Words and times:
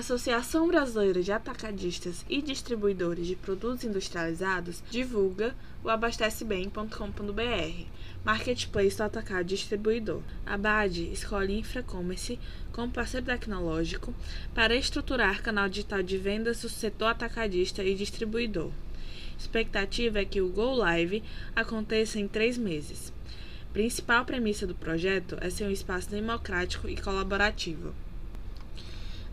Associação 0.00 0.66
Brasileira 0.66 1.22
de 1.22 1.30
Atacadistas 1.30 2.24
e 2.26 2.40
Distribuidores 2.40 3.26
de 3.26 3.36
Produtos 3.36 3.84
Industrializados 3.84 4.82
divulga 4.90 5.54
o 5.84 5.90
abastecebem.com.br, 5.90 7.84
marketplace 8.24 8.96
do 8.96 9.02
atacado 9.02 9.44
distribuidor. 9.44 10.22
A 10.46 10.56
BAD 10.56 11.12
escolhe 11.12 11.58
InfraCommerce 11.58 12.38
como 12.72 12.90
parceiro 12.90 13.26
tecnológico 13.26 14.14
para 14.54 14.74
estruturar 14.74 15.42
canal 15.42 15.68
digital 15.68 16.02
de 16.02 16.16
vendas 16.16 16.62
do 16.62 16.70
setor 16.70 17.08
atacadista 17.08 17.84
e 17.84 17.94
distribuidor. 17.94 18.70
Expectativa 19.38 20.20
é 20.20 20.24
que 20.24 20.40
o 20.40 20.48
Go 20.48 20.76
Live 20.76 21.22
aconteça 21.54 22.18
em 22.18 22.26
três 22.26 22.56
meses. 22.56 23.12
Principal 23.74 24.24
premissa 24.24 24.66
do 24.66 24.74
projeto 24.74 25.36
é 25.42 25.50
ser 25.50 25.64
um 25.64 25.70
espaço 25.70 26.08
democrático 26.08 26.88
e 26.88 26.96
colaborativo. 26.96 27.94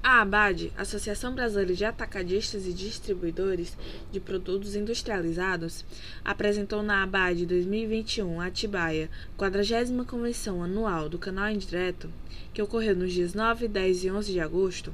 A 0.10 0.22
ABAD, 0.22 0.72
Associação 0.78 1.36
Brasileira 1.36 1.74
de 1.74 1.84
Atacadistas 1.84 2.66
e 2.66 2.72
Distribuidores 2.72 3.78
de 4.10 4.22
Produtos 4.22 4.74
Industrializados, 4.74 5.84
apresentou 6.24 6.82
na 6.82 7.04
ABAD 7.04 7.46
2021 7.46 8.40
Atibaia, 8.40 9.10
40 9.36 10.06
Convenção 10.06 10.64
Anual 10.64 11.10
do 11.10 11.20
Canal 11.20 11.50
Indireto, 11.50 12.10
que 12.54 12.62
ocorreu 12.62 12.96
nos 12.96 13.12
dias 13.12 13.34
9, 13.34 13.68
10 13.68 14.06
e 14.06 14.10
11 14.10 14.32
de 14.32 14.40
agosto, 14.40 14.94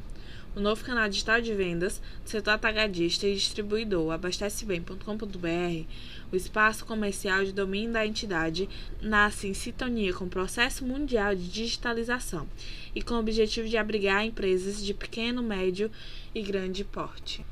o 0.56 0.60
novo 0.60 0.84
canal 0.84 1.10
digital 1.10 1.42
de 1.42 1.54
vendas 1.54 2.02
do 2.24 2.30
setor 2.30 2.52
atacadista 2.52 3.28
e 3.28 3.34
distribuidor 3.34 4.12
abastecebem.com.br, 4.12 5.88
o 6.32 6.36
espaço 6.36 6.86
comercial 6.86 7.44
de 7.44 7.52
domínio 7.52 7.94
da 7.94 8.06
entidade, 8.06 8.70
nasce 9.02 9.48
em 9.48 9.54
sintonia 9.54 10.14
com 10.14 10.26
o 10.26 10.30
processo 10.30 10.86
mundial 10.86 11.36
de 11.36 11.48
digitalização 11.48 12.48
e 12.96 13.02
com 13.02 13.16
o 13.16 13.20
objetivo 13.20 13.68
de 13.68 13.78
abrigar 13.78 14.26
empresas 14.26 14.84
de 14.84 14.94
pequeno, 14.94 15.42
médio 15.42 15.90
e 16.34 16.42
grande 16.42 16.84
porte. 16.84 17.46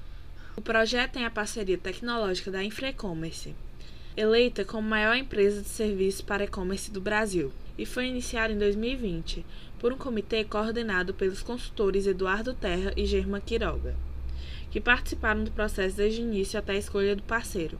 O 0.56 0.62
projeto 0.62 1.14
tem 1.14 1.26
a 1.26 1.32
parceria 1.32 1.78
tecnológica 1.78 2.52
da 2.52 2.64
InfraEcommerce, 2.64 3.56
eleita 4.16 4.66
como 4.66 4.88
maior 4.88 5.16
empresa 5.16 5.62
de 5.62 5.70
serviços 5.70 6.22
para 6.22 6.44
e-commerce 6.44 6.92
do 6.92 7.02
Brasil, 7.02 7.52
e 7.82 7.86
foi 7.86 8.06
iniciado 8.06 8.54
em 8.54 8.60
2020 8.60 9.44
por 9.80 9.92
um 9.92 9.98
comitê 9.98 10.44
coordenado 10.44 11.16
pelos 11.16 11.42
consultores 11.42 12.06
Eduardo 12.06 12.54
Terra 12.54 12.94
e 12.96 13.08
Germa 13.08 13.42
Quiroga, 13.42 13.96
que 14.70 14.80
participaram 14.80 15.44
do 15.44 15.50
processo 15.50 15.98
desde 15.98 16.22
o 16.22 16.24
início 16.24 16.60
até 16.60 16.74
a 16.74 16.78
escolha 16.78 17.16
do 17.16 17.24
parceiro. 17.24 17.80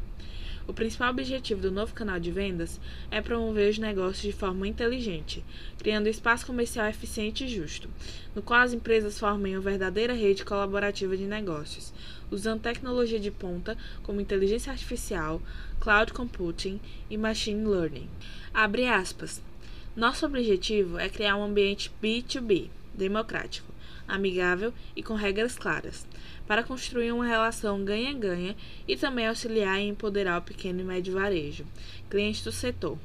O 0.68 0.74
principal 0.74 1.12
objetivo 1.12 1.62
do 1.62 1.72
novo 1.72 1.94
canal 1.94 2.20
de 2.20 2.32
vendas 2.32 2.82
é 3.12 3.22
promover 3.22 3.70
os 3.70 3.78
negócios 3.78 4.24
de 4.24 4.32
forma 4.32 4.68
inteligente, 4.68 5.46
criando 5.78 6.08
um 6.08 6.10
espaço 6.10 6.48
comercial 6.48 6.88
eficiente 6.88 7.46
e 7.46 7.48
justo, 7.48 7.88
no 8.34 8.42
qual 8.42 8.62
as 8.62 8.74
empresas 8.74 9.20
formem 9.20 9.56
uma 9.56 9.62
verdadeira 9.62 10.14
rede 10.14 10.44
colaborativa 10.44 11.16
de 11.16 11.26
negócios, 11.26 11.94
usando 12.32 12.62
tecnologia 12.62 13.20
de 13.20 13.30
ponta 13.30 13.78
como 14.02 14.20
inteligência 14.20 14.72
artificial, 14.72 15.40
cloud 15.80 16.12
computing 16.12 16.80
e 17.08 17.18
machine 17.18 17.64
learning. 17.64 18.10
Abre 18.52 18.88
aspas. 18.88 19.51
Nosso 19.94 20.26
objetivo 20.26 20.98
é 20.98 21.10
criar 21.10 21.36
um 21.36 21.44
ambiente 21.44 21.92
B2B, 22.02 22.70
democrático, 22.94 23.74
amigável 24.08 24.74
e 24.96 25.04
com 25.04 25.16
regras 25.16 25.58
claras, 25.58 26.08
para 26.48 26.64
construir 26.64 27.12
uma 27.12 27.26
relação 27.26 27.84
ganha-ganha 27.84 28.56
e 28.88 28.96
também 28.96 29.28
auxiliar 29.28 29.82
e 29.82 29.90
empoderar 29.90 30.38
o 30.40 30.44
pequeno 30.44 30.80
e 30.80 30.84
médio 30.86 31.16
varejo, 31.16 31.66
clientes 32.10 32.42
do 32.42 32.54
setor. 32.54 32.98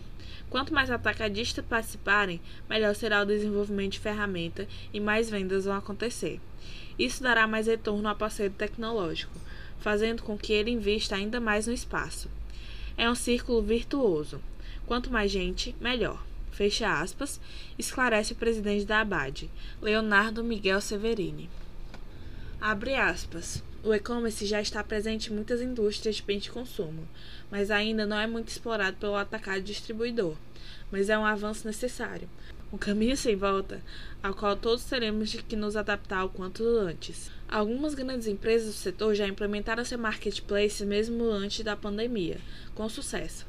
Quanto 0.49 0.73
mais 0.73 0.89
atacadistas 0.89 1.65
participarem, 1.65 2.41
melhor 2.71 2.95
será 2.95 3.21
o 3.21 3.27
desenvolvimento 3.27 3.95
de 3.95 3.99
ferramenta 3.99 4.69
e 4.93 5.01
mais 5.01 5.29
vendas 5.29 5.65
vão 5.65 5.75
acontecer. 5.75 6.41
Isso 6.97 7.21
dará 7.21 7.49
mais 7.49 7.67
retorno 7.67 8.09
ao 8.09 8.15
parceiro 8.15 8.55
tecnológico, 8.55 9.37
fazendo 9.81 10.23
com 10.23 10.39
que 10.39 10.53
ele 10.53 10.71
invista 10.71 11.17
ainda 11.17 11.41
mais 11.41 11.67
no 11.67 11.73
espaço. 11.73 12.31
É 12.97 13.11
um 13.11 13.15
círculo 13.17 13.61
virtuoso. 13.61 14.41
Quanto 14.87 15.11
mais 15.11 15.33
gente, 15.33 15.75
melhor 15.81 16.25
fecha 16.57 17.01
aspas, 17.01 17.39
esclarece 17.79 18.33
o 18.33 18.37
presidente 18.37 18.87
da 18.87 19.01
ABAD, 19.01 19.51
Leonardo 19.83 20.43
Miguel 20.43 20.81
Severini. 20.81 21.51
Abre 22.59 22.95
aspas. 22.95 23.63
O 23.85 23.95
e-commerce 23.95 24.47
já 24.47 24.61
está 24.61 24.83
presente 24.83 25.31
em 25.31 25.35
muitas 25.35 25.61
indústrias 25.61 26.17
de 26.17 26.23
bens 26.23 26.45
de 26.45 26.51
consumo, 26.51 27.07
mas 27.51 27.71
ainda 27.71 28.07
não 28.07 28.19
é 28.19 28.27
muito 28.27 28.49
explorado 28.49 28.97
pelo 28.97 29.17
atacado 29.17 29.63
distribuidor. 29.63 30.35
Mas 30.91 31.11
é 31.11 31.19
um 31.19 31.27
avanço 31.27 31.67
necessário, 31.67 32.29
um 32.73 32.79
caminho 32.79 33.17
sem 33.17 33.37
volta, 33.37 33.81
ao 34.23 34.35
qual 34.35 34.57
todos 34.57 34.85
teremos 34.85 35.31
de 35.31 35.43
que 35.43 35.55
nos 35.55 35.77
adaptar 35.77 36.25
o 36.25 36.31
quanto 36.31 36.65
antes. 36.65 37.31
Algumas 37.49 37.95
grandes 37.95 38.27
empresas 38.27 38.69
do 38.69 38.73
setor 38.73 39.15
já 39.15 39.29
implementaram 39.29 39.85
seu 39.85 39.99
marketplace 39.99 40.85
mesmo 40.85 41.25
antes 41.31 41.63
da 41.63 41.77
pandemia, 41.77 42.41
com 42.75 42.89
sucesso. 42.89 43.47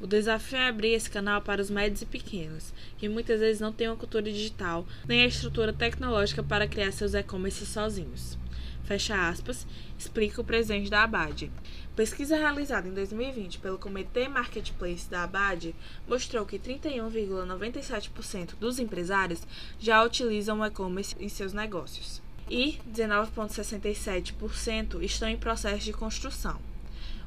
O 0.00 0.06
desafio 0.06 0.58
é 0.58 0.68
abrir 0.68 0.92
esse 0.92 1.08
canal 1.08 1.40
para 1.40 1.62
os 1.62 1.70
médios 1.70 2.02
e 2.02 2.06
pequenos, 2.06 2.74
que 2.98 3.08
muitas 3.08 3.40
vezes 3.40 3.60
não 3.60 3.72
têm 3.72 3.88
uma 3.88 3.96
cultura 3.96 4.24
digital 4.24 4.86
nem 5.06 5.22
a 5.22 5.26
estrutura 5.26 5.72
tecnológica 5.72 6.42
para 6.42 6.68
criar 6.68 6.92
seus 6.92 7.14
e-commerce 7.14 7.64
sozinhos. 7.64 8.36
Fecha 8.84 9.28
aspas, 9.28 9.66
explica 9.98 10.40
o 10.40 10.44
presidente 10.44 10.90
da 10.90 11.04
Abad. 11.04 11.50
Pesquisa 11.96 12.36
realizada 12.36 12.86
em 12.86 12.92
2020 12.92 13.60
pelo 13.60 13.78
Comitê 13.78 14.28
Marketplace 14.28 15.08
da 15.08 15.22
Abad 15.22 15.74
mostrou 16.06 16.44
que 16.44 16.58
31,97% 16.58 18.56
dos 18.60 18.78
empresários 18.78 19.40
já 19.78 20.02
utilizam 20.02 20.60
o 20.60 20.66
e-commerce 20.66 21.16
em 21.18 21.30
seus 21.30 21.54
negócios 21.54 22.22
e 22.50 22.78
19,67% 22.92 25.00
estão 25.02 25.28
em 25.28 25.36
processo 25.36 25.84
de 25.84 25.92
construção. 25.92 26.58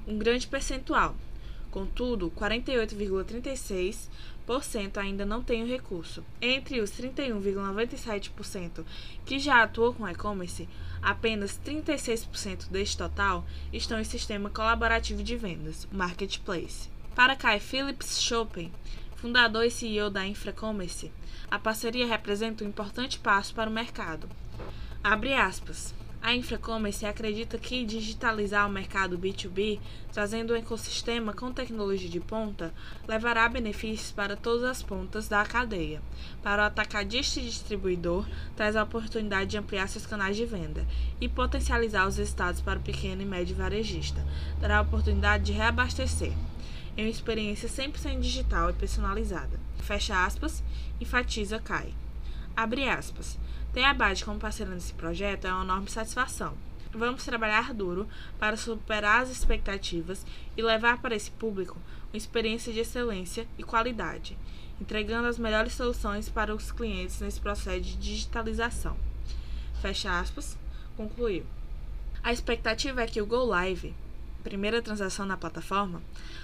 Um 0.05 0.17
grande 0.17 0.47
percentual, 0.47 1.15
Contudo, 1.77 2.31
48,36% 2.31 4.97
ainda 4.97 5.23
não 5.27 5.43
têm 5.43 5.61
o 5.61 5.67
recurso. 5.67 6.25
Entre 6.41 6.81
os 6.81 6.89
31,97% 6.89 8.83
que 9.23 9.37
já 9.37 9.61
atuam 9.61 9.93
com 9.93 10.09
e-commerce, 10.09 10.67
apenas 11.03 11.59
36% 11.63 12.71
deste 12.71 12.97
total 12.97 13.45
estão 13.71 13.99
em 13.99 14.03
sistema 14.03 14.49
colaborativo 14.49 15.21
de 15.21 15.35
vendas, 15.35 15.87
Marketplace. 15.91 16.89
Para 17.13 17.35
Kai 17.35 17.59
Phillips 17.59 18.23
Chopin, 18.23 18.71
fundador 19.15 19.63
e 19.63 19.69
CEO 19.69 20.09
da 20.09 20.25
InfraCommerce, 20.25 21.11
a 21.51 21.59
parceria 21.59 22.07
representa 22.07 22.63
um 22.63 22.69
importante 22.69 23.19
passo 23.19 23.53
para 23.53 23.69
o 23.69 23.73
mercado. 23.73 24.27
Abre 25.03 25.35
aspas. 25.35 25.93
A 26.21 26.33
Infracommerce 26.33 27.05
acredita 27.05 27.57
que 27.57 27.85
digitalizar 27.85 28.67
o 28.67 28.71
mercado 28.71 29.17
B2B, 29.17 29.79
trazendo 30.11 30.53
um 30.53 30.55
ecossistema 30.57 31.31
com 31.31 31.53
tecnologia 31.53 32.09
de 32.09 32.19
ponta, 32.19 32.73
levará 33.07 33.47
benefícios 33.47 34.11
para 34.11 34.35
todas 34.35 34.63
as 34.63 34.83
pontas 34.83 35.27
da 35.27 35.45
cadeia. 35.45 36.01
Para 36.43 36.63
o 36.63 36.65
atacadista 36.65 37.39
e 37.39 37.43
distribuidor, 37.43 38.27
traz 38.55 38.75
a 38.75 38.83
oportunidade 38.83 39.51
de 39.51 39.57
ampliar 39.57 39.87
seus 39.87 40.05
canais 40.05 40.35
de 40.35 40.45
venda 40.45 40.85
e 41.21 41.29
potencializar 41.29 42.07
os 42.07 42.17
resultados 42.17 42.61
para 42.61 42.79
o 42.79 42.83
pequeno 42.83 43.21
e 43.21 43.25
médio 43.25 43.55
varejista. 43.55 44.25
Dará 44.59 44.79
a 44.79 44.81
oportunidade 44.81 45.45
de 45.45 45.53
reabastecer. 45.53 46.33
É 46.97 47.03
uma 47.03 47.09
experiência 47.09 47.69
100% 47.69 48.19
digital 48.19 48.71
e 48.71 48.73
personalizada. 48.73 49.59
Fecha 49.77 50.25
aspas, 50.25 50.63
enfatiza 50.99 51.59
Kai. 51.59 51.93
Abre 52.55 52.89
aspas. 52.89 53.37
Ter 53.77 53.83
a 53.83 53.93
BAD 53.93 54.25
como 54.25 54.39
parceira 54.39 54.73
nesse 54.73 54.91
projeto 54.91 55.45
é 55.45 55.53
uma 55.53 55.63
enorme 55.63 55.87
satisfação. 55.87 56.57
Vamos 56.91 57.23
trabalhar 57.23 57.75
duro 57.75 58.07
para 58.39 58.57
superar 58.57 59.21
as 59.21 59.29
expectativas 59.29 60.25
e 60.57 60.63
levar 60.63 60.99
para 60.99 61.15
esse 61.15 61.29
público 61.29 61.79
uma 62.11 62.17
experiência 62.17 62.73
de 62.73 62.79
excelência 62.79 63.47
e 63.55 63.61
qualidade, 63.61 64.35
entregando 64.81 65.27
as 65.27 65.37
melhores 65.37 65.73
soluções 65.73 66.27
para 66.27 66.55
os 66.55 66.71
clientes 66.71 67.21
nesse 67.21 67.39
processo 67.39 67.81
de 67.81 67.97
digitalização. 67.97 68.97
Fecha 69.79 70.19
aspas, 70.19 70.57
concluiu. 70.95 71.45
A 72.23 72.33
expectativa 72.33 73.03
é 73.03 73.05
que 73.05 73.21
o 73.21 73.27
Go 73.27 73.45
Live, 73.45 73.93
primeira 74.47 74.81
transação 74.81 75.25
na 75.25 75.37
plataforma, 75.37 76.01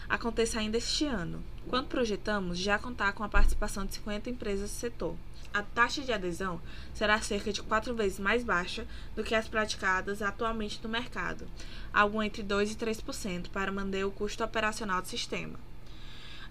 aconteça 0.10 0.60
ainda 0.60 0.78
este 0.78 1.06
ano, 1.06 1.44
quando 1.68 1.88
projetamos 1.88 2.58
já 2.58 2.78
contar 2.78 3.14
com 3.14 3.24
a 3.24 3.30
participação 3.30 3.86
de 3.86 3.96
50 3.96 4.30
empresas 4.30 4.70
do 4.70 4.76
setor 4.76 5.16
a 5.54 5.62
taxa 5.62 6.02
de 6.02 6.12
adesão 6.12 6.60
será 6.96 7.22
cerca 7.22 7.54
de 7.54 7.62
quatro 7.62 7.94
vezes 7.94 8.20
mais 8.20 8.44
baixa 8.44 8.88
do 9.16 9.24
que 9.24 9.36
as 9.36 9.48
praticadas 9.48 10.22
atualmente 10.22 10.80
no 10.82 10.90
mercado, 10.90 11.48
algo 11.94 12.24
entre 12.24 12.44
2% 12.44 12.72
e 12.72 12.76
3%, 12.76 13.50
para 13.50 13.72
manter 13.72 14.04
o 14.04 14.12
custo 14.12 14.44
operacional 14.44 15.02
do 15.02 15.08
sistema. 15.08 15.60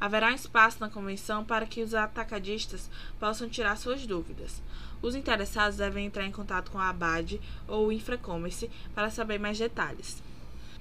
Haverá 0.00 0.32
espaço 0.32 0.78
na 0.80 0.88
convenção 0.88 1.44
para 1.44 1.66
que 1.66 1.82
os 1.82 1.94
atacadistas 1.94 2.88
possam 3.18 3.48
tirar 3.48 3.76
suas 3.76 4.06
dúvidas. 4.06 4.62
Os 5.00 5.14
interessados 5.14 5.78
devem 5.78 6.06
entrar 6.06 6.24
em 6.24 6.32
contato 6.32 6.70
com 6.70 6.78
a 6.78 6.88
ABAD 6.88 7.40
ou 7.66 7.88
o 7.88 7.92
InfraCommerce 7.92 8.70
para 8.94 9.10
saber 9.10 9.38
mais 9.38 9.58
detalhes. 9.58 10.22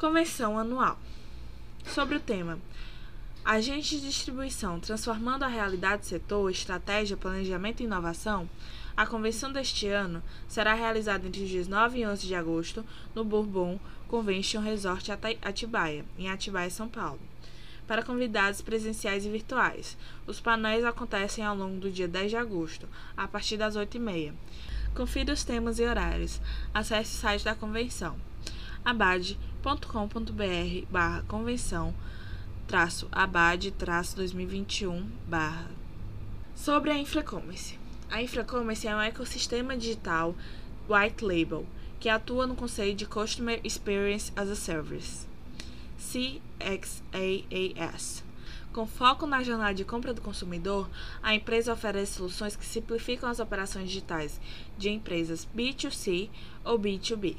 Convenção 0.01 0.57
anual. 0.57 0.97
Sobre 1.85 2.15
o 2.15 2.19
tema 2.19 2.57
Agentes 3.45 4.01
de 4.01 4.07
distribuição 4.07 4.79
transformando 4.79 5.43
a 5.43 5.47
realidade 5.47 6.07
setor, 6.07 6.49
estratégia, 6.49 7.15
planejamento 7.15 7.81
e 7.81 7.83
inovação, 7.83 8.49
A 8.97 9.05
convenção 9.05 9.53
deste 9.53 9.87
ano 9.87 10.23
será 10.47 10.73
realizada 10.73 11.27
entre 11.27 11.43
os 11.43 11.49
dias 11.49 11.67
9 11.67 11.99
e 11.99 12.07
11 12.07 12.25
de 12.25 12.33
agosto 12.33 12.83
no 13.13 13.23
Bourbon 13.23 13.79
Convention 14.07 14.61
Resort 14.63 15.11
Atibaia, 15.39 16.03
em 16.17 16.31
Atibaia, 16.31 16.71
São 16.71 16.89
Paulo. 16.89 17.19
Para 17.85 18.01
convidados 18.01 18.59
presenciais 18.59 19.23
e 19.23 19.29
virtuais, 19.29 19.95
os 20.25 20.39
painéis 20.39 20.83
acontecem 20.83 21.45
ao 21.45 21.55
longo 21.55 21.79
do 21.79 21.91
dia 21.91 22.07
10 22.07 22.31
de 22.31 22.37
agosto, 22.37 22.89
a 23.15 23.27
partir 23.27 23.55
das 23.55 23.77
8h30. 23.77 24.33
Confira 24.95 25.31
os 25.31 25.43
temas 25.43 25.77
e 25.77 25.83
horários. 25.83 26.41
Acesse 26.73 27.17
o 27.17 27.19
site 27.19 27.45
da 27.45 27.53
convenção 27.53 28.17
abad.com.br 28.83 30.85
barra 30.89 31.23
convenção 31.27 31.93
traço 32.67 33.07
abad 33.11 33.69
traço 33.71 34.15
2021 34.15 35.05
barra 35.27 35.67
Sobre 36.55 36.91
a 36.91 36.97
Infracommerce. 36.97 37.77
A 38.09 38.21
Infracommerce 38.21 38.87
é 38.87 38.95
um 38.95 39.01
ecossistema 39.01 39.75
digital 39.75 40.35
white 40.87 41.25
label 41.25 41.65
que 41.99 42.07
atua 42.07 42.45
no 42.45 42.55
conceito 42.55 42.97
de 42.97 43.05
Customer 43.05 43.59
Experience 43.63 44.31
as 44.35 44.49
a 44.49 44.55
Service, 44.55 45.25
CXaaS. 45.97 47.03
Com 48.73 48.85
foco 48.85 49.25
na 49.25 49.43
jornada 49.43 49.73
de 49.73 49.83
compra 49.83 50.13
do 50.13 50.21
consumidor, 50.21 50.89
a 51.23 51.33
empresa 51.33 51.73
oferece 51.73 52.13
soluções 52.13 52.55
que 52.55 52.65
simplificam 52.65 53.29
as 53.29 53.39
operações 53.39 53.87
digitais 53.87 54.39
de 54.77 54.89
empresas 54.89 55.47
B2C 55.55 56.29
ou 56.63 56.79
B2B, 56.79 57.37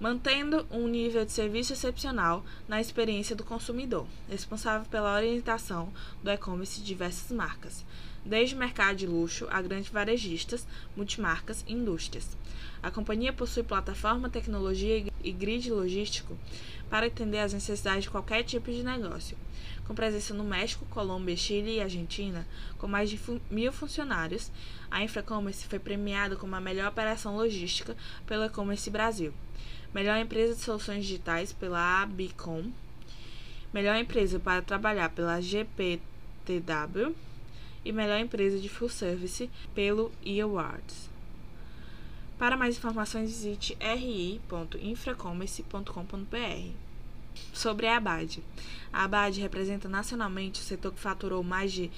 mantendo 0.00 0.66
um 0.70 0.86
nível 0.86 1.24
de 1.24 1.32
serviço 1.32 1.72
excepcional 1.72 2.44
na 2.68 2.80
experiência 2.80 3.36
do 3.36 3.44
consumidor, 3.44 4.06
responsável 4.28 4.86
pela 4.90 5.14
orientação 5.14 5.92
do 6.22 6.30
e-commerce 6.30 6.80
de 6.80 6.86
diversas 6.86 7.30
marcas, 7.30 7.84
desde 8.24 8.54
o 8.54 8.58
mercado 8.58 8.96
de 8.96 9.06
luxo 9.06 9.46
a 9.50 9.60
grandes 9.60 9.90
varejistas, 9.90 10.66
multimarcas 10.96 11.64
e 11.66 11.72
indústrias. 11.72 12.36
A 12.82 12.90
companhia 12.90 13.32
possui 13.32 13.62
plataforma, 13.62 14.28
tecnologia 14.30 15.06
e 15.22 15.32
grid 15.32 15.70
logístico 15.70 16.36
para 16.88 17.06
atender 17.06 17.38
às 17.38 17.52
necessidades 17.52 18.04
de 18.04 18.10
qualquer 18.10 18.42
tipo 18.42 18.70
de 18.70 18.82
negócio. 18.82 19.36
Com 19.86 19.94
presença 19.94 20.32
no 20.32 20.44
México, 20.44 20.86
Colômbia, 20.86 21.36
Chile 21.36 21.76
e 21.76 21.80
Argentina, 21.80 22.46
com 22.78 22.86
mais 22.86 23.10
de 23.10 23.20
mil 23.50 23.72
funcionários, 23.72 24.50
a 24.90 25.02
Infracommerce 25.02 25.66
foi 25.66 25.78
premiada 25.78 26.36
como 26.36 26.54
a 26.54 26.60
melhor 26.60 26.88
operação 26.88 27.36
logística 27.36 27.96
pelo 28.26 28.44
E-Commerce 28.44 28.88
Brasil, 28.88 29.32
melhor 29.92 30.18
empresa 30.18 30.54
de 30.54 30.60
soluções 30.60 31.04
digitais 31.04 31.52
pela 31.52 32.02
Abicom, 32.02 32.70
melhor 33.72 33.96
empresa 33.96 34.38
para 34.38 34.62
trabalhar 34.62 35.10
pela 35.10 35.40
GPTW 35.40 37.14
e 37.84 37.92
melhor 37.92 38.18
empresa 38.18 38.58
de 38.58 38.68
full 38.68 38.88
service 38.88 39.48
pelo 39.74 40.10
eAwards. 40.24 41.10
Para 42.38 42.56
mais 42.56 42.76
informações, 42.76 43.30
visite 43.30 43.76
ri.infracommerce.com.br. 43.80 46.70
Sobre 47.52 47.86
a 47.86 47.96
Abad. 47.96 48.38
A 48.92 49.04
Abad 49.04 49.40
representa 49.40 49.88
nacionalmente 49.88 50.60
o 50.60 50.64
setor 50.64 50.92
que 50.92 51.00
faturou 51.00 51.42
mais 51.42 51.72
de 51.72 51.90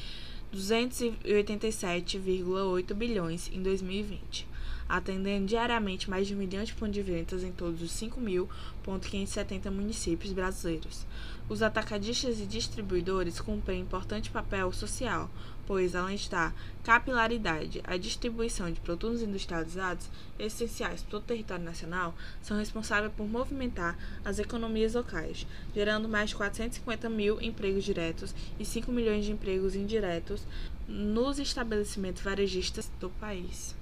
287,8 0.54 2.94
bilhões 2.94 3.50
em 3.52 3.60
2020, 3.62 4.46
atendendo 4.88 5.46
diariamente 5.46 6.08
mais 6.08 6.26
de 6.26 6.34
um 6.34 6.38
milhão 6.38 6.64
de 6.64 6.74
pontos 6.74 6.94
de 6.94 7.02
vendas 7.02 7.42
em 7.42 7.52
todos 7.52 7.82
os 7.82 7.90
5.570 7.92 9.70
municípios 9.70 10.32
brasileiros. 10.32 11.06
Os 11.48 11.62
atacadistas 11.62 12.40
e 12.40 12.46
distribuidores 12.46 13.40
cumprem 13.40 13.80
importante 13.80 14.30
papel 14.30 14.72
social, 14.72 15.30
pois, 15.66 15.94
além 15.94 16.18
dar 16.28 16.54
capilaridade 16.82 17.80
à 17.84 17.96
distribuição 17.96 18.70
de 18.70 18.80
produtos 18.80 19.22
industrializados 19.22 20.08
essenciais 20.38 21.02
para 21.02 21.18
o 21.18 21.20
território 21.20 21.64
nacional, 21.64 22.14
são 22.42 22.56
responsáveis 22.56 23.12
por 23.12 23.28
movimentar 23.28 23.96
as 24.24 24.38
economias 24.38 24.94
locais, 24.94 25.46
gerando 25.74 26.08
mais 26.08 26.30
de 26.30 26.36
450 26.36 27.08
mil 27.08 27.40
empregos 27.40 27.84
diretos 27.84 28.34
e 28.58 28.64
5 28.64 28.90
milhões 28.90 29.24
de 29.24 29.32
empregos 29.32 29.74
indiretos 29.74 30.42
nos 30.88 31.38
estabelecimentos 31.38 32.22
varejistas 32.22 32.90
do 33.00 33.10
país. 33.10 33.74